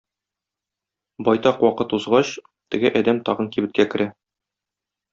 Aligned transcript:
Байтак 1.27 1.61
вакыт 1.65 1.93
узгач, 1.97 2.31
теге 2.69 2.95
адәм 3.03 3.23
тагын 3.31 3.55
кибеткә 3.55 3.89
керә. 3.95 4.13